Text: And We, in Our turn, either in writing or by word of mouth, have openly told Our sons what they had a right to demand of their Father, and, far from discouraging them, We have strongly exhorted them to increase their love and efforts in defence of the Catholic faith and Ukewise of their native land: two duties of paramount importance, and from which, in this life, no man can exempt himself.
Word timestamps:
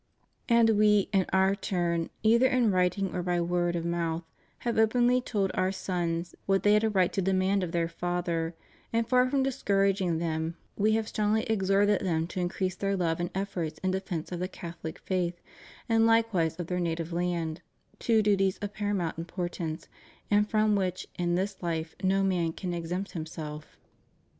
And 0.49 0.71
We, 0.79 1.09
in 1.13 1.27
Our 1.31 1.53
turn, 1.55 2.09
either 2.23 2.47
in 2.47 2.71
writing 2.71 3.13
or 3.13 3.21
by 3.21 3.39
word 3.39 3.75
of 3.75 3.85
mouth, 3.85 4.23
have 4.65 4.79
openly 4.79 5.21
told 5.21 5.51
Our 5.53 5.71
sons 5.71 6.33
what 6.47 6.63
they 6.63 6.73
had 6.73 6.83
a 6.83 6.89
right 6.89 7.13
to 7.13 7.21
demand 7.21 7.61
of 7.63 7.71
their 7.71 7.87
Father, 7.87 8.55
and, 8.91 9.07
far 9.07 9.29
from 9.29 9.43
discouraging 9.43 10.17
them, 10.17 10.57
We 10.75 10.93
have 10.93 11.07
strongly 11.07 11.43
exhorted 11.43 11.99
them 12.01 12.25
to 12.29 12.39
increase 12.39 12.73
their 12.75 12.97
love 12.97 13.19
and 13.19 13.29
efforts 13.35 13.77
in 13.83 13.91
defence 13.91 14.31
of 14.31 14.39
the 14.39 14.47
Catholic 14.47 14.97
faith 14.97 15.39
and 15.87 16.03
Ukewise 16.07 16.57
of 16.59 16.65
their 16.65 16.79
native 16.79 17.13
land: 17.13 17.61
two 17.99 18.23
duties 18.23 18.57
of 18.57 18.73
paramount 18.73 19.19
importance, 19.19 19.87
and 20.31 20.49
from 20.49 20.75
which, 20.75 21.05
in 21.19 21.35
this 21.35 21.61
life, 21.61 21.95
no 22.03 22.23
man 22.23 22.53
can 22.53 22.73
exempt 22.73 23.11
himself. 23.11 23.77